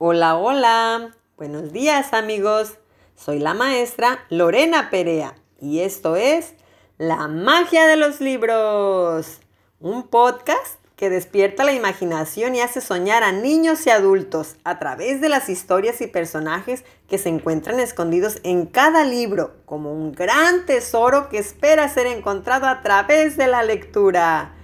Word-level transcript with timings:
Hola, 0.00 0.36
hola. 0.36 1.16
Buenos 1.36 1.72
días 1.72 2.12
amigos. 2.12 2.78
Soy 3.16 3.40
la 3.40 3.52
maestra 3.52 4.24
Lorena 4.30 4.90
Perea 4.90 5.34
y 5.60 5.80
esto 5.80 6.14
es 6.14 6.54
La 6.98 7.26
magia 7.26 7.84
de 7.88 7.96
los 7.96 8.20
libros. 8.20 9.40
Un 9.80 10.06
podcast 10.06 10.78
que 10.94 11.10
despierta 11.10 11.64
la 11.64 11.72
imaginación 11.72 12.54
y 12.54 12.60
hace 12.60 12.80
soñar 12.80 13.24
a 13.24 13.32
niños 13.32 13.88
y 13.88 13.90
adultos 13.90 14.54
a 14.62 14.78
través 14.78 15.20
de 15.20 15.30
las 15.30 15.48
historias 15.48 16.00
y 16.00 16.06
personajes 16.06 16.84
que 17.08 17.18
se 17.18 17.30
encuentran 17.30 17.80
escondidos 17.80 18.38
en 18.44 18.66
cada 18.66 19.04
libro 19.04 19.56
como 19.64 19.92
un 19.92 20.12
gran 20.12 20.64
tesoro 20.64 21.28
que 21.28 21.38
espera 21.38 21.88
ser 21.88 22.06
encontrado 22.06 22.68
a 22.68 22.82
través 22.82 23.36
de 23.36 23.48
la 23.48 23.64
lectura. 23.64 24.54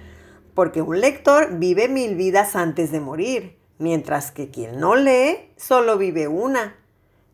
Porque 0.55 0.81
un 0.81 1.01
lector 1.01 1.59
vive 1.59 1.89
mil 1.89 2.15
vidas 2.15 2.55
antes 2.55 2.93
de 2.93 3.01
morir 3.01 3.64
mientras 3.79 4.31
que 4.31 4.51
quien 4.51 4.81
no 4.81 4.97
lee 4.97 5.51
solo 5.57 5.99
vive 5.99 6.29
una. 6.29 6.77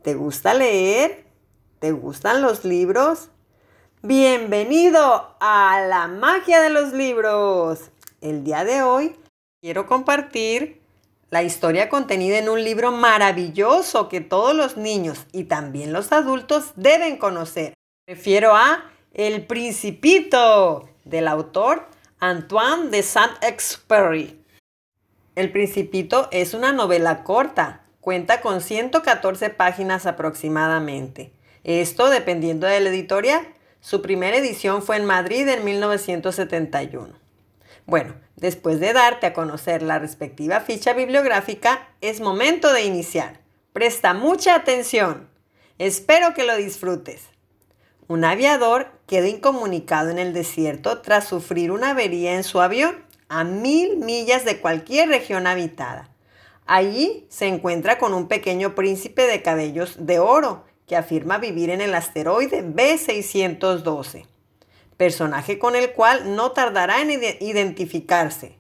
¿Te 0.02 0.14
gusta 0.14 0.54
leer? 0.54 1.24
¿Te 1.78 1.92
gustan 1.92 2.42
los 2.42 2.64
libros? 2.64 3.28
Bienvenido 4.02 5.36
a 5.40 5.84
la 5.86 6.08
magia 6.08 6.60
de 6.60 6.70
los 6.70 6.92
libros. 6.92 7.90
El 8.20 8.44
día 8.44 8.64
de 8.64 8.82
hoy 8.82 9.16
quiero 9.60 9.86
compartir 9.86 10.80
la 11.30 11.42
historia 11.42 11.88
contenida 11.88 12.38
en 12.38 12.48
un 12.48 12.64
libro 12.64 12.92
maravilloso 12.92 14.08
que 14.08 14.20
todos 14.20 14.54
los 14.54 14.76
niños 14.76 15.26
y 15.32 15.44
también 15.44 15.92
los 15.92 16.12
adultos 16.12 16.72
deben 16.76 17.18
conocer. 17.18 17.74
Refiero 18.06 18.56
a 18.56 18.90
El 19.12 19.46
Principito 19.46 20.88
del 21.04 21.28
autor 21.28 21.86
Antoine 22.18 22.90
de 22.90 23.02
Saint-Exupéry. 23.02 24.39
El 25.36 25.52
Principito 25.52 26.28
es 26.32 26.54
una 26.54 26.72
novela 26.72 27.22
corta, 27.22 27.82
cuenta 28.00 28.40
con 28.40 28.60
114 28.60 29.50
páginas 29.50 30.06
aproximadamente. 30.06 31.32
Esto 31.62 32.10
dependiendo 32.10 32.66
de 32.66 32.80
la 32.80 32.90
editorial. 32.90 33.46
Su 33.80 34.02
primera 34.02 34.36
edición 34.36 34.82
fue 34.82 34.96
en 34.96 35.04
Madrid 35.04 35.46
en 35.48 35.64
1971. 35.64 37.14
Bueno, 37.86 38.14
después 38.36 38.80
de 38.80 38.92
darte 38.92 39.26
a 39.26 39.32
conocer 39.32 39.82
la 39.82 40.00
respectiva 40.00 40.60
ficha 40.60 40.94
bibliográfica, 40.94 41.88
es 42.00 42.20
momento 42.20 42.72
de 42.72 42.82
iniciar. 42.82 43.40
Presta 43.72 44.14
mucha 44.14 44.56
atención. 44.56 45.28
Espero 45.78 46.34
que 46.34 46.44
lo 46.44 46.56
disfrutes. 46.56 47.22
Un 48.08 48.24
aviador 48.24 48.88
queda 49.06 49.28
incomunicado 49.28 50.10
en 50.10 50.18
el 50.18 50.32
desierto 50.32 51.00
tras 51.02 51.28
sufrir 51.28 51.70
una 51.70 51.90
avería 51.90 52.34
en 52.34 52.42
su 52.42 52.60
avión 52.60 53.09
a 53.30 53.44
mil 53.44 53.96
millas 53.96 54.44
de 54.44 54.60
cualquier 54.60 55.08
región 55.08 55.46
habitada. 55.46 56.10
Allí 56.66 57.26
se 57.30 57.46
encuentra 57.46 57.96
con 57.96 58.12
un 58.12 58.26
pequeño 58.26 58.74
príncipe 58.74 59.26
de 59.26 59.40
cabellos 59.40 60.04
de 60.04 60.18
oro 60.18 60.64
que 60.86 60.96
afirma 60.96 61.38
vivir 61.38 61.70
en 61.70 61.80
el 61.80 61.94
asteroide 61.94 62.64
B612, 62.64 64.26
personaje 64.96 65.60
con 65.60 65.76
el 65.76 65.92
cual 65.92 66.34
no 66.34 66.50
tardará 66.50 67.00
en 67.00 67.10
identificarse. 67.40 68.58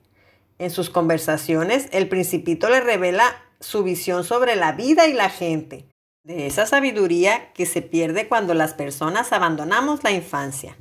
En 0.58 0.70
sus 0.70 0.88
conversaciones, 0.88 1.88
el 1.90 2.08
principito 2.08 2.68
le 2.70 2.80
revela 2.80 3.24
su 3.58 3.82
visión 3.82 4.22
sobre 4.22 4.54
la 4.54 4.72
vida 4.72 5.08
y 5.08 5.12
la 5.12 5.30
gente, 5.30 5.86
de 6.22 6.46
esa 6.46 6.66
sabiduría 6.66 7.52
que 7.54 7.66
se 7.66 7.82
pierde 7.82 8.28
cuando 8.28 8.54
las 8.54 8.74
personas 8.74 9.32
abandonamos 9.32 10.04
la 10.04 10.12
infancia. 10.12 10.76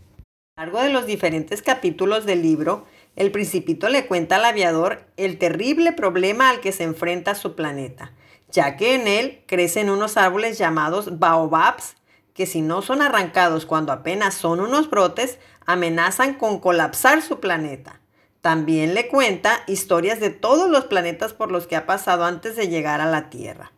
A 0.55 0.65
lo 0.65 0.73
largo 0.73 0.83
de 0.83 0.93
los 0.93 1.05
diferentes 1.05 1.61
capítulos 1.61 2.25
del 2.25 2.41
libro, 2.41 2.85
el 3.19 3.33
principito 3.33 3.89
le 3.89 4.07
cuenta 4.07 4.37
al 4.37 4.45
aviador 4.45 5.03
el 5.17 5.37
terrible 5.37 5.91
problema 5.91 6.49
al 6.49 6.61
que 6.61 6.71
se 6.71 6.83
enfrenta 6.83 7.35
su 7.35 7.53
planeta, 7.53 8.13
ya 8.49 8.77
que 8.77 8.95
en 8.95 9.09
él 9.09 9.43
crecen 9.45 9.89
unos 9.89 10.15
árboles 10.15 10.57
llamados 10.57 11.19
baobabs, 11.19 11.95
que 12.33 12.45
si 12.45 12.61
no 12.61 12.81
son 12.81 13.01
arrancados 13.01 13.65
cuando 13.65 13.91
apenas 13.91 14.35
son 14.35 14.61
unos 14.61 14.89
brotes, 14.89 15.37
amenazan 15.65 16.35
con 16.35 16.61
colapsar 16.61 17.21
su 17.21 17.41
planeta. 17.41 17.99
También 18.39 18.93
le 18.93 19.09
cuenta 19.09 19.63
historias 19.67 20.21
de 20.21 20.29
todos 20.29 20.69
los 20.69 20.85
planetas 20.85 21.33
por 21.33 21.51
los 21.51 21.67
que 21.67 21.75
ha 21.75 21.85
pasado 21.85 22.23
antes 22.23 22.55
de 22.55 22.69
llegar 22.69 23.01
a 23.01 23.11
la 23.11 23.29
Tierra. 23.29 23.73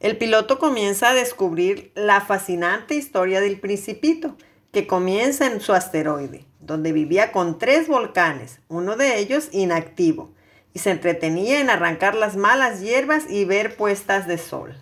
El 0.00 0.18
piloto 0.18 0.58
comienza 0.58 1.10
a 1.10 1.14
descubrir 1.14 1.92
la 1.94 2.20
fascinante 2.20 2.96
historia 2.96 3.40
del 3.40 3.60
principito, 3.60 4.36
que 4.72 4.88
comienza 4.88 5.46
en 5.46 5.60
su 5.60 5.72
asteroide 5.74 6.48
donde 6.68 6.92
vivía 6.92 7.32
con 7.32 7.58
tres 7.58 7.88
volcanes, 7.88 8.60
uno 8.68 8.94
de 8.94 9.18
ellos 9.18 9.48
inactivo, 9.50 10.30
y 10.72 10.78
se 10.78 10.92
entretenía 10.92 11.60
en 11.60 11.70
arrancar 11.70 12.14
las 12.14 12.36
malas 12.36 12.80
hierbas 12.80 13.24
y 13.28 13.44
ver 13.44 13.74
puestas 13.74 14.28
de 14.28 14.38
sol. 14.38 14.76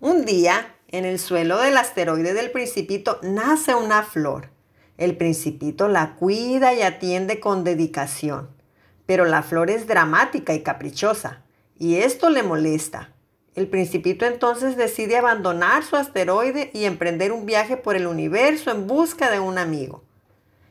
Un 0.00 0.24
día, 0.24 0.74
en 0.88 1.04
el 1.04 1.18
suelo 1.18 1.58
del 1.58 1.76
asteroide 1.76 2.34
del 2.34 2.50
principito 2.50 3.20
nace 3.22 3.74
una 3.74 4.02
flor. 4.02 4.50
El 4.96 5.16
principito 5.16 5.86
la 5.86 6.14
cuida 6.16 6.72
y 6.72 6.80
atiende 6.80 7.40
con 7.40 7.62
dedicación, 7.62 8.48
pero 9.04 9.26
la 9.26 9.42
flor 9.42 9.70
es 9.70 9.86
dramática 9.86 10.54
y 10.54 10.62
caprichosa, 10.62 11.42
y 11.78 11.96
esto 11.96 12.30
le 12.30 12.42
molesta. 12.42 13.10
El 13.54 13.68
principito 13.68 14.24
entonces 14.24 14.76
decide 14.76 15.18
abandonar 15.18 15.84
su 15.84 15.96
asteroide 15.96 16.70
y 16.72 16.84
emprender 16.84 17.32
un 17.32 17.44
viaje 17.44 17.76
por 17.76 17.96
el 17.96 18.06
universo 18.06 18.70
en 18.70 18.86
busca 18.86 19.30
de 19.30 19.40
un 19.40 19.58
amigo. 19.58 20.05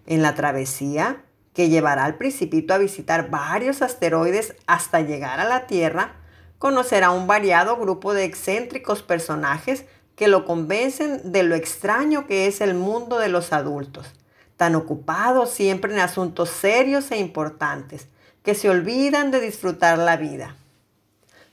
En 0.05 0.21
la 0.21 0.35
travesía, 0.35 1.23
que 1.53 1.69
llevará 1.69 2.03
al 2.05 2.15
principito 2.15 2.73
a 2.73 2.77
visitar 2.77 3.29
varios 3.29 3.81
asteroides 3.81 4.55
hasta 4.67 5.01
llegar 5.01 5.39
a 5.39 5.45
la 5.45 5.67
Tierra, 5.67 6.15
conocerá 6.59 7.11
un 7.11 7.27
variado 7.27 7.77
grupo 7.77 8.13
de 8.13 8.25
excéntricos 8.25 9.03
personajes 9.03 9.85
que 10.15 10.27
lo 10.27 10.45
convencen 10.45 11.31
de 11.31 11.43
lo 11.43 11.55
extraño 11.55 12.27
que 12.27 12.47
es 12.47 12.61
el 12.61 12.73
mundo 12.73 13.19
de 13.19 13.29
los 13.29 13.53
adultos, 13.53 14.13
tan 14.57 14.75
ocupados 14.75 15.49
siempre 15.49 15.93
en 15.93 15.99
asuntos 15.99 16.49
serios 16.49 17.11
e 17.11 17.17
importantes, 17.17 18.07
que 18.43 18.55
se 18.55 18.69
olvidan 18.69 19.31
de 19.31 19.41
disfrutar 19.41 19.97
la 19.97 20.17
vida. 20.17 20.55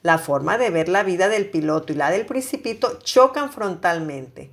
La 0.02 0.18
forma 0.18 0.58
de 0.58 0.70
ver 0.70 0.88
la 0.88 1.04
vida 1.04 1.28
del 1.28 1.48
piloto 1.48 1.92
y 1.92 1.96
la 1.96 2.10
del 2.10 2.26
principito 2.26 2.98
chocan 3.00 3.52
frontalmente. 3.52 4.50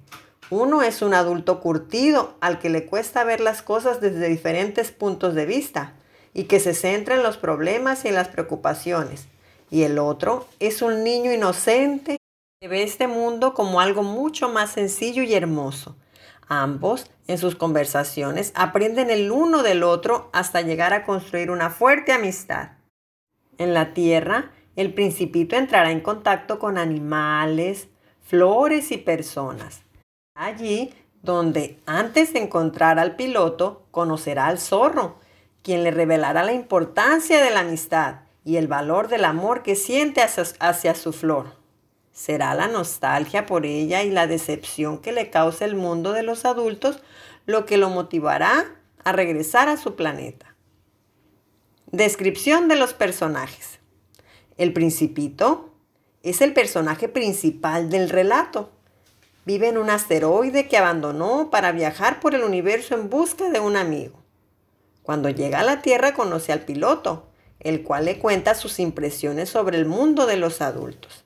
Uno 0.51 0.81
es 0.81 1.03
un 1.03 1.13
adulto 1.13 1.59
curtido 1.59 2.33
al 2.41 2.57
que 2.57 2.69
le 2.69 2.87
cuesta 2.87 3.23
ver 3.23 3.39
las 3.39 3.61
cosas 3.61 4.01
desde 4.01 4.27
diferentes 4.27 4.91
puntos 4.91 5.35
de 5.35 5.45
vista 5.45 5.93
y 6.33 6.45
que 6.45 6.59
se 6.59 6.73
centra 6.73 7.15
en 7.15 7.23
los 7.23 7.37
problemas 7.37 8.03
y 8.03 8.07
en 8.07 8.15
las 8.15 8.29
preocupaciones. 8.29 9.27
Y 9.69 9.83
el 9.83 9.99
otro 9.99 10.47
es 10.59 10.81
un 10.81 11.03
niño 11.03 11.31
inocente 11.31 12.17
que 12.59 12.67
ve 12.67 12.81
este 12.81 13.07
mundo 13.07 13.53
como 13.53 13.79
algo 13.79 14.01
mucho 14.01 14.49
más 14.49 14.71
sencillo 14.71 15.21
y 15.21 15.35
hermoso. 15.35 15.95
Ambos, 16.47 17.11
en 17.27 17.37
sus 17.37 17.55
conversaciones, 17.55 18.51
aprenden 18.55 19.11
el 19.11 19.29
uno 19.29 19.61
del 19.61 19.83
otro 19.83 20.31
hasta 20.33 20.61
llegar 20.61 20.93
a 20.93 21.05
construir 21.05 21.51
una 21.51 21.69
fuerte 21.69 22.11
amistad. 22.11 22.71
En 23.59 23.75
la 23.75 23.93
tierra, 23.93 24.51
el 24.75 24.95
principito 24.95 25.55
entrará 25.55 25.91
en 25.91 26.01
contacto 26.01 26.57
con 26.57 26.79
animales, 26.79 27.89
flores 28.23 28.91
y 28.91 28.97
personas. 28.97 29.83
Allí 30.39 30.93
donde 31.21 31.81
antes 31.85 32.31
de 32.31 32.39
encontrar 32.39 32.97
al 32.97 33.17
piloto, 33.17 33.85
conocerá 33.91 34.47
al 34.47 34.57
zorro, 34.57 35.19
quien 35.63 35.83
le 35.83 35.91
revelará 35.91 36.43
la 36.43 36.53
importancia 36.53 37.43
de 37.43 37.51
la 37.51 37.59
amistad 37.59 38.21
y 38.45 38.55
el 38.55 38.69
valor 38.69 39.09
del 39.09 39.25
amor 39.25 39.63
que 39.63 39.75
siente 39.75 40.21
hacia, 40.21 40.95
su 40.95 41.11
flor. 41.11 41.57
Será 42.13 42.55
la 42.55 42.69
nostalgia 42.69 43.45
por 43.45 43.65
ella 43.65 44.01
y 44.03 44.11
la 44.11 44.27
decepción 44.27 44.99
que 44.99 45.11
le 45.11 45.29
causa 45.29 45.65
el 45.65 45.75
mundo 45.75 46.13
de 46.13 46.23
los 46.23 46.45
adultos 46.45 47.03
lo 47.45 47.65
que 47.65 47.75
lo 47.75 47.89
motivará 47.89 48.63
a 49.03 49.11
regresar 49.11 49.67
a 49.67 49.75
su 49.75 49.97
planeta. 49.97 50.55
Descripción 51.91 52.69
de 52.69 52.77
los 52.77 52.93
personajes. 52.93 53.79
El 54.55 54.71
principito 54.71 55.73
es 56.23 56.39
el 56.39 56.53
personaje 56.53 57.09
principal 57.09 57.89
del 57.89 58.09
relato 58.09 58.71
Vive 59.45 59.69
en 59.69 59.77
un 59.77 59.89
asteroide 59.89 60.67
que 60.67 60.77
abandonó 60.77 61.49
para 61.49 61.71
viajar 61.71 62.19
por 62.19 62.35
el 62.35 62.43
universo 62.43 62.95
en 62.95 63.09
busca 63.09 63.49
de 63.49 63.59
un 63.59 63.77
amigo. 63.77 64.19
Cuando 65.03 65.29
llega 65.29 65.61
a 65.61 65.63
la 65.63 65.81
Tierra 65.81 66.13
conoce 66.13 66.51
al 66.51 66.61
piloto, 66.61 67.29
el 67.59 67.83
cual 67.83 68.05
le 68.05 68.19
cuenta 68.19 68.55
sus 68.55 68.79
impresiones 68.79 69.49
sobre 69.49 69.77
el 69.77 69.85
mundo 69.85 70.25
de 70.25 70.37
los 70.37 70.61
adultos, 70.61 71.25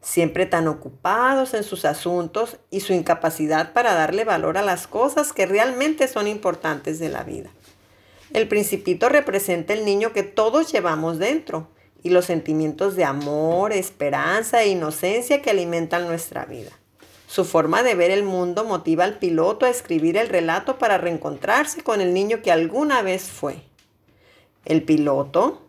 siempre 0.00 0.46
tan 0.46 0.68
ocupados 0.68 1.54
en 1.54 1.62
sus 1.62 1.84
asuntos 1.84 2.58
y 2.70 2.80
su 2.80 2.92
incapacidad 2.92 3.72
para 3.72 3.94
darle 3.94 4.24
valor 4.24 4.58
a 4.58 4.62
las 4.62 4.86
cosas 4.86 5.32
que 5.32 5.46
realmente 5.46 6.08
son 6.08 6.28
importantes 6.28 6.98
de 6.98 7.08
la 7.08 7.24
vida. 7.24 7.50
El 8.32 8.48
principito 8.48 9.08
representa 9.08 9.72
el 9.72 9.84
niño 9.84 10.12
que 10.12 10.22
todos 10.22 10.72
llevamos 10.72 11.18
dentro 11.18 11.68
y 12.02 12.10
los 12.10 12.24
sentimientos 12.24 12.96
de 12.96 13.04
amor, 13.04 13.72
esperanza 13.72 14.62
e 14.62 14.68
inocencia 14.68 15.42
que 15.42 15.50
alimentan 15.50 16.06
nuestra 16.06 16.44
vida. 16.44 16.70
Su 17.32 17.46
forma 17.46 17.82
de 17.82 17.94
ver 17.94 18.10
el 18.10 18.24
mundo 18.24 18.62
motiva 18.62 19.04
al 19.04 19.18
piloto 19.18 19.64
a 19.64 19.70
escribir 19.70 20.18
el 20.18 20.28
relato 20.28 20.76
para 20.76 20.98
reencontrarse 20.98 21.82
con 21.82 22.02
el 22.02 22.12
niño 22.12 22.42
que 22.42 22.52
alguna 22.52 23.00
vez 23.00 23.22
fue. 23.22 23.62
El 24.66 24.82
piloto 24.82 25.62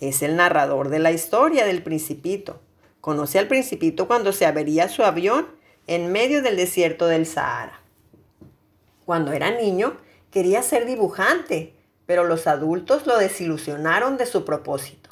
es 0.00 0.22
el 0.22 0.34
narrador 0.34 0.88
de 0.88 0.98
la 0.98 1.12
historia 1.12 1.64
del 1.64 1.84
principito, 1.84 2.58
Conoce 3.00 3.38
al 3.38 3.46
principito 3.46 4.08
cuando 4.08 4.32
se 4.32 4.46
avería 4.46 4.88
su 4.88 5.04
avión 5.04 5.46
en 5.86 6.10
medio 6.10 6.42
del 6.42 6.56
desierto 6.56 7.06
del 7.06 7.24
Sahara. 7.24 7.80
Cuando 9.04 9.30
era 9.30 9.52
niño, 9.52 9.96
quería 10.32 10.60
ser 10.64 10.86
dibujante, 10.86 11.72
pero 12.06 12.24
los 12.24 12.48
adultos 12.48 13.06
lo 13.06 13.16
desilusionaron 13.16 14.16
de 14.16 14.26
su 14.26 14.44
propósito. 14.44 15.10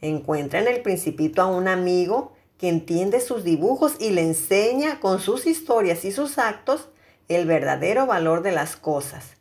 Encuentra 0.00 0.60
en 0.60 0.68
el 0.68 0.80
principito 0.82 1.42
a 1.42 1.46
un 1.46 1.66
amigo 1.66 2.33
que 2.58 2.68
entiende 2.68 3.20
sus 3.20 3.44
dibujos 3.44 3.96
y 3.98 4.10
le 4.10 4.22
enseña 4.22 5.00
con 5.00 5.20
sus 5.20 5.46
historias 5.46 6.04
y 6.04 6.12
sus 6.12 6.38
actos 6.38 6.88
el 7.28 7.46
verdadero 7.46 8.06
valor 8.06 8.42
de 8.42 8.52
las 8.52 8.76
cosas. 8.76 9.36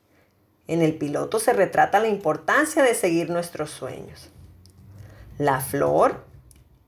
En 0.68 0.82
el 0.82 0.96
piloto 0.96 1.40
se 1.40 1.54
retrata 1.54 2.00
la 2.00 2.08
importancia 2.08 2.84
de 2.84 2.96
seguir 2.96 3.30
nuestros 3.30 3.70
sueños. 3.70 4.30
La 5.38 5.60
flor 5.60 6.24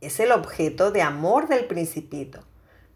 es 0.01 0.19
el 0.19 0.31
objeto 0.31 0.91
de 0.91 1.01
amor 1.01 1.47
del 1.47 1.65
principito, 1.65 2.41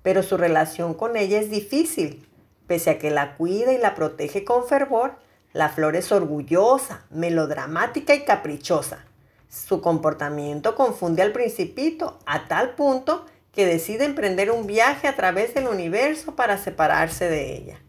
pero 0.02 0.24
su 0.24 0.38
relación 0.38 0.94
con 0.94 1.18
ella 1.18 1.40
es 1.40 1.50
difícil. 1.50 2.26
Pese 2.68 2.92
a 2.92 3.00
que 3.00 3.12
la 3.12 3.36
cuida 3.36 3.74
y 3.74 3.78
la 3.78 3.96
protege 3.96 4.46
con 4.46 4.66
fervor, 4.66 5.16
la 5.54 5.70
flor 5.70 5.96
es 5.96 6.12
orgullosa, 6.12 7.06
melodramática 7.10 8.14
y 8.14 8.24
caprichosa. 8.24 9.06
Su 9.50 9.82
comportamiento 9.82 10.76
confunde 10.76 11.24
al 11.24 11.32
principito 11.32 12.20
a 12.28 12.48
tal 12.48 12.76
punto 12.76 13.26
que 13.52 13.66
decide 13.66 14.06
emprender 14.06 14.52
un 14.52 14.68
viaje 14.68 15.08
a 15.08 15.16
través 15.16 15.56
del 15.56 15.68
universo 15.68 16.36
para 16.36 16.60
separarse 16.60 17.28
de 17.28 17.56
ella. 17.56 17.80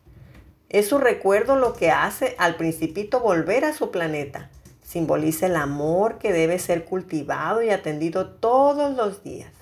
Es 0.71 0.89
su 0.89 0.97
recuerdo 0.97 1.57
lo 1.57 1.75
que 1.75 1.91
hace 1.91 2.35
al 2.39 2.57
principito 2.57 3.21
volver 3.21 3.67
a 3.67 3.75
su 3.75 3.91
planeta. 3.91 4.49
Simboliza 4.83 5.47
el 5.47 5.57
amor 5.57 6.19
que 6.19 6.33
debe 6.33 6.59
ser 6.59 6.87
cultivado 6.87 7.63
y 7.63 7.69
atendido 7.69 8.31
todos 8.31 8.97
los 8.97 9.23
días. 9.23 9.53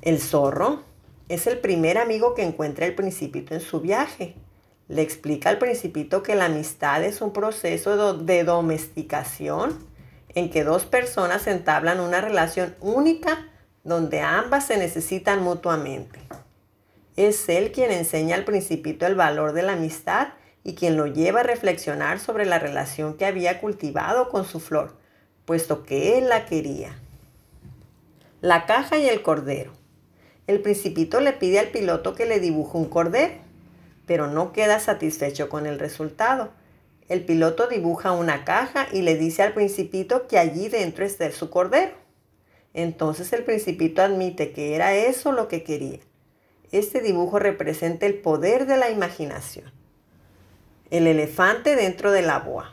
El 0.00 0.20
zorro 0.20 0.82
es 1.28 1.46
el 1.46 1.58
primer 1.58 1.98
amigo 1.98 2.34
que 2.34 2.44
encuentra 2.44 2.86
el 2.86 2.94
principito 2.94 3.54
en 3.54 3.60
su 3.60 3.80
viaje. 3.80 4.36
Le 4.88 5.02
explica 5.02 5.50
al 5.50 5.58
principito 5.58 6.22
que 6.22 6.34
la 6.34 6.46
amistad 6.46 7.04
es 7.04 7.20
un 7.20 7.32
proceso 7.32 8.14
de 8.14 8.44
domesticación 8.44 9.91
en 10.34 10.50
que 10.50 10.64
dos 10.64 10.86
personas 10.86 11.46
entablan 11.46 12.00
una 12.00 12.20
relación 12.20 12.74
única 12.80 13.48
donde 13.84 14.20
ambas 14.20 14.66
se 14.66 14.76
necesitan 14.76 15.42
mutuamente. 15.42 16.20
Es 17.16 17.48
él 17.48 17.72
quien 17.72 17.90
enseña 17.90 18.36
al 18.36 18.44
principito 18.44 19.06
el 19.06 19.14
valor 19.14 19.52
de 19.52 19.62
la 19.62 19.72
amistad 19.72 20.28
y 20.64 20.74
quien 20.74 20.96
lo 20.96 21.06
lleva 21.06 21.40
a 21.40 21.44
reflexionar 21.44 22.18
sobre 22.18 22.46
la 22.46 22.58
relación 22.58 23.16
que 23.16 23.26
había 23.26 23.60
cultivado 23.60 24.28
con 24.28 24.44
su 24.44 24.60
flor, 24.60 24.96
puesto 25.44 25.84
que 25.84 26.18
él 26.18 26.28
la 26.28 26.46
quería. 26.46 26.96
La 28.40 28.66
caja 28.66 28.98
y 28.98 29.08
el 29.08 29.22
cordero. 29.22 29.72
El 30.46 30.60
principito 30.60 31.20
le 31.20 31.32
pide 31.32 31.58
al 31.58 31.68
piloto 31.68 32.14
que 32.14 32.26
le 32.26 32.40
dibuje 32.40 32.76
un 32.76 32.86
cordero, 32.86 33.34
pero 34.06 34.26
no 34.26 34.52
queda 34.52 34.80
satisfecho 34.80 35.48
con 35.48 35.66
el 35.66 35.78
resultado. 35.78 36.50
El 37.08 37.24
piloto 37.24 37.66
dibuja 37.66 38.12
una 38.12 38.44
caja 38.44 38.86
y 38.92 39.02
le 39.02 39.16
dice 39.16 39.42
al 39.42 39.52
principito 39.52 40.26
que 40.28 40.38
allí 40.38 40.68
dentro 40.68 41.04
está 41.04 41.30
su 41.32 41.50
cordero. 41.50 41.92
Entonces 42.74 43.32
el 43.32 43.44
principito 43.44 44.02
admite 44.02 44.52
que 44.52 44.74
era 44.74 44.94
eso 44.94 45.32
lo 45.32 45.48
que 45.48 45.62
quería. 45.62 46.00
Este 46.70 47.00
dibujo 47.00 47.38
representa 47.38 48.06
el 48.06 48.14
poder 48.14 48.66
de 48.66 48.78
la 48.78 48.90
imaginación. 48.90 49.70
El 50.90 51.06
elefante 51.06 51.76
dentro 51.76 52.12
de 52.12 52.22
la 52.22 52.38
boa. 52.38 52.72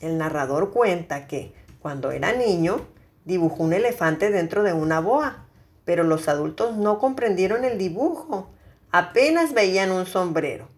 El 0.00 0.18
narrador 0.18 0.72
cuenta 0.72 1.26
que 1.26 1.52
cuando 1.80 2.10
era 2.10 2.32
niño 2.32 2.86
dibujó 3.24 3.62
un 3.62 3.72
elefante 3.72 4.30
dentro 4.30 4.62
de 4.62 4.72
una 4.72 5.00
boa 5.00 5.44
pero 5.88 6.04
los 6.04 6.28
adultos 6.28 6.76
no 6.76 6.98
comprendieron 6.98 7.64
el 7.64 7.78
dibujo, 7.78 8.50
apenas 8.90 9.54
veían 9.54 9.90
un 9.90 10.04
sombrero. 10.04 10.68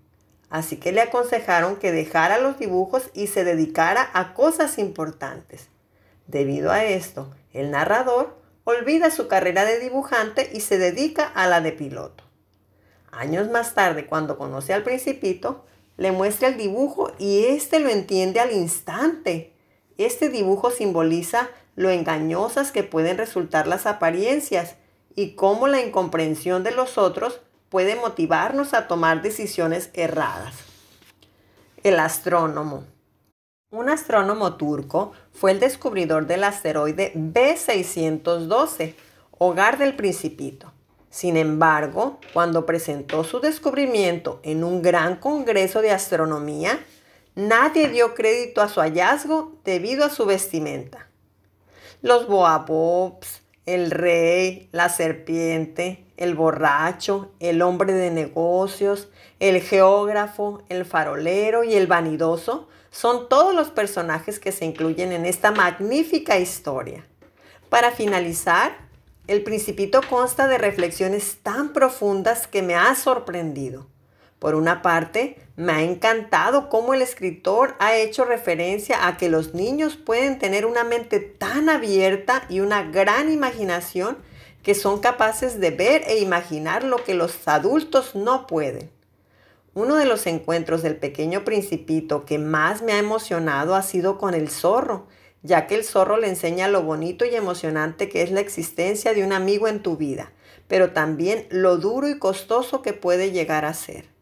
Así 0.51 0.77
que 0.77 0.91
le 0.91 1.01
aconsejaron 1.01 1.77
que 1.77 1.93
dejara 1.93 2.39
los 2.39 2.59
dibujos 2.59 3.11
y 3.15 3.29
se 3.29 3.45
dedicara 3.45 4.11
a 4.13 4.35
cosas 4.35 4.79
importantes. 4.79 5.69
Debido 6.27 6.73
a 6.73 6.85
esto, 6.85 7.33
el 7.53 7.71
narrador 7.71 8.37
olvida 8.65 9.11
su 9.11 9.29
carrera 9.29 9.65
de 9.65 9.79
dibujante 9.79 10.51
y 10.53 10.61
se 10.61 10.77
dedica 10.77 11.25
a 11.25 11.47
la 11.47 11.61
de 11.61 11.73
piloto. 11.73 12.25
Años 13.13 13.49
más 13.51 13.75
tarde, 13.75 14.07
cuando 14.07 14.37
conoce 14.37 14.75
al 14.75 14.83
principito, 14.83 15.65
le 15.97 16.13
muestra 16.13 16.49
el 16.49 16.57
dibujo 16.57 17.13
y 17.19 17.45
éste 17.45 17.79
lo 17.79 17.89
entiende 17.89 18.41
al 18.41 18.53
instante. 18.53 19.53
Este 19.99 20.29
dibujo 20.29 20.71
simboliza 20.71 21.49
lo 21.77 21.91
engañosas 21.91 22.73
que 22.73 22.83
pueden 22.83 23.19
resultar 23.19 23.67
las 23.67 23.87
apariencias 23.87 24.77
y 25.15 25.35
cómo 25.35 25.69
la 25.69 25.81
incomprensión 25.81 26.65
de 26.65 26.73
los 26.73 26.99
otros 26.99 27.41
puede 27.71 27.97
motivarnos 27.97 28.75
a 28.75 28.87
tomar 28.89 29.23
decisiones 29.23 29.89
erradas. 29.95 30.55
El 31.83 31.99
astrónomo. 31.99 32.85
Un 33.71 33.89
astrónomo 33.89 34.57
turco 34.57 35.13
fue 35.33 35.53
el 35.53 35.61
descubridor 35.61 36.27
del 36.27 36.45
asteroide 36.45 37.13
B612, 37.15 38.95
hogar 39.39 39.79
del 39.79 39.95
principito. 39.95 40.73
Sin 41.09 41.37
embargo, 41.37 42.19
cuando 42.33 42.67
presentó 42.67 43.23
su 43.23 43.41
descubrimiento 43.41 44.41
en 44.43 44.65
un 44.65 44.83
gran 44.83 45.17
congreso 45.17 45.81
de 45.81 45.93
astronomía, 45.93 46.85
nadie 47.37 47.89
dio 47.89 48.15
crédito 48.15 48.61
a 48.61 48.69
su 48.69 48.81
hallazgo 48.81 49.61
debido 49.65 50.05
a 50.05 50.11
su 50.11 50.27
vestimenta. 50.27 51.09
Los 52.03 52.27
boabobs, 52.27 53.40
el 53.67 53.91
rey, 53.91 54.69
la 54.73 54.89
serpiente, 54.89 56.05
el 56.17 56.35
borracho, 56.35 57.33
el 57.41 57.63
hombre 57.63 57.93
de 57.93 58.11
negocios, 58.11 59.09
el 59.39 59.61
geógrafo, 59.61 60.63
el 60.69 60.85
farolero 60.85 61.65
y 61.65 61.75
el 61.75 61.87
vanidoso 61.87 62.69
son 62.91 63.29
todos 63.29 63.55
los 63.55 63.71
personajes 63.71 64.39
que 64.39 64.53
se 64.53 64.65
incluyen 64.65 65.13
en 65.13 65.25
esta 65.25 65.53
magnífica 65.53 66.39
historia. 66.39 67.07
Para 67.69 67.93
finalizar, 67.93 68.77
el 69.29 69.43
principito 69.43 70.01
consta 70.09 70.49
de 70.49 70.59
reflexiones 70.59 71.39
tan 71.43 71.73
profundas 71.73 72.49
que 72.49 72.63
me 72.63 72.75
ha 72.75 72.95
sorprendido. 72.97 73.87
Por 74.41 74.57
una 74.57 74.83
parte, 74.83 75.37
me 75.61 75.73
ha 75.73 75.83
encantado 75.83 76.71
cómo 76.71 76.95
el 76.95 77.03
escritor 77.03 77.75
ha 77.81 77.95
hecho 77.95 78.25
referencia 78.25 79.07
a 79.07 79.19
que 79.19 79.29
los 79.29 79.53
niños 79.53 79.99
pueden 79.99 80.39
tener 80.39 80.65
una 80.65 80.85
mente 80.85 81.21
tan 81.21 81.69
abierta 81.69 82.47
y 82.49 82.61
una 82.61 82.83
gran 82.85 83.31
imaginación 83.31 84.17
que 84.63 84.75
son 84.75 85.01
capaces 85.01 85.61
de 85.61 85.71
ver 85.71 86.05
e 86.07 86.19
imaginar 86.19 86.83
lo 86.83 87.05
que 87.05 87.13
los 87.13 87.47
adultos 87.47 88.15
no 88.15 88.47
pueden. 88.47 88.91
Uno 89.75 89.97
de 89.97 90.07
los 90.07 90.27
encuentros 90.27 90.83
del 90.83 90.97
pequeño 90.97 91.45
principito 91.45 92.25
que 92.25 92.39
más 92.39 92.81
me 92.81 92.95
ha 92.95 92.99
emocionado 92.99 93.75
ha 93.75 93.83
sido 93.83 94.17
con 94.17 94.33
el 94.33 94.49
zorro, 94.49 95.09
ya 95.43 95.67
que 95.67 95.75
el 95.75 95.85
zorro 95.85 96.17
le 96.17 96.29
enseña 96.29 96.69
lo 96.69 96.85
bonito 96.85 97.27
y 97.27 97.35
emocionante 97.35 98.09
que 98.09 98.23
es 98.23 98.31
la 98.31 98.41
existencia 98.41 99.13
de 99.13 99.25
un 99.25 99.35
amigo 99.35 99.69
en 99.69 99.83
tu 99.83 99.99
vida, 99.99 100.33
pero 100.69 100.93
también 100.93 101.47
lo 101.51 101.77
duro 101.77 102.09
y 102.09 102.19
costoso 102.19 102.81
que 102.81 102.95
puede 102.95 103.31
llegar 103.31 103.67
a 103.67 103.75
ser. 103.75 104.20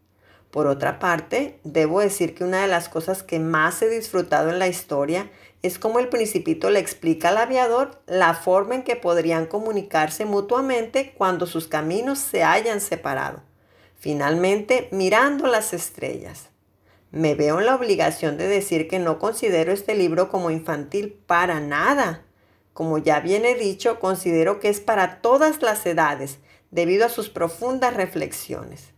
Por 0.51 0.67
otra 0.67 0.99
parte, 0.99 1.61
debo 1.63 2.01
decir 2.01 2.35
que 2.35 2.45
una 2.45 2.63
de 2.63 2.69
las 2.69 2.89
cosas 2.89 3.23
que 3.23 3.39
más 3.39 3.83
he 3.83 3.89
disfrutado 3.89 4.49
en 4.51 4.59
la 4.59 4.69
historia 4.69 5.31
es 5.63 5.79
cómo 5.79 5.99
el 5.99 6.09
principito 6.09 6.71
le 6.71 6.79
explica 6.79 7.29
al 7.29 7.39
aviador 7.39 8.01
la 8.07 8.33
forma 8.35 8.77
en 8.77 8.83
que 8.83 8.97
podrían 8.97 9.47
comunicarse 9.47 10.25
mutuamente 10.25 11.13
cuando 11.19 11.47
sus 11.47 11.67
caminos 11.67 12.19
se 12.19 12.45
hayan 12.45 12.81
separado. 12.81 13.43
Finalmente, 13.99 14.89
mirando 14.93 15.49
las 15.49 15.75
estrellas. 15.75 16.49
Me 17.11 17.35
veo 17.35 17.59
en 17.59 17.67
la 17.67 17.75
obligación 17.75 18.37
de 18.37 18.47
decir 18.47 18.87
que 18.87 18.99
no 18.99 19.19
considero 19.19 19.73
este 19.73 19.95
libro 19.95 20.29
como 20.29 20.51
infantil 20.51 21.19
para 21.27 21.59
nada. 21.59 22.23
Como 22.73 22.99
ya 22.99 23.21
bien 23.21 23.45
he 23.45 23.55
dicho, 23.55 23.99
considero 23.99 24.61
que 24.61 24.69
es 24.69 24.81
para 24.81 25.21
todas 25.21 25.63
las 25.63 25.85
edades, 25.85 26.39
debido 26.71 27.07
a 27.07 27.09
sus 27.09 27.29
profundas 27.29 27.95
reflexiones. 27.95 28.93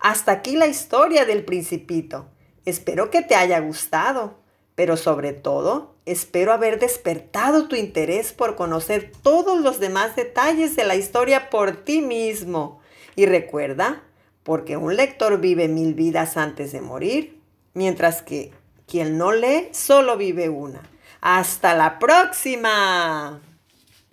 Hasta 0.00 0.32
aquí 0.32 0.56
la 0.56 0.66
historia 0.66 1.24
del 1.24 1.44
principito. 1.44 2.28
Espero 2.64 3.10
que 3.10 3.22
te 3.22 3.34
haya 3.34 3.60
gustado, 3.60 4.38
pero 4.74 4.96
sobre 4.96 5.32
todo 5.32 5.96
espero 6.06 6.52
haber 6.52 6.78
despertado 6.78 7.66
tu 7.66 7.74
interés 7.76 8.32
por 8.32 8.54
conocer 8.54 9.12
todos 9.22 9.60
los 9.60 9.80
demás 9.80 10.16
detalles 10.16 10.76
de 10.76 10.84
la 10.84 10.94
historia 10.94 11.50
por 11.50 11.84
ti 11.84 12.00
mismo. 12.00 12.80
Y 13.16 13.26
recuerda, 13.26 14.04
porque 14.42 14.76
un 14.76 14.96
lector 14.96 15.40
vive 15.40 15.68
mil 15.68 15.94
vidas 15.94 16.36
antes 16.36 16.70
de 16.72 16.80
morir, 16.80 17.40
mientras 17.74 18.22
que 18.22 18.52
quien 18.86 19.18
no 19.18 19.32
lee 19.32 19.68
solo 19.72 20.16
vive 20.16 20.48
una. 20.48 20.80
Hasta 21.20 21.74
la 21.74 21.98
próxima. 21.98 23.40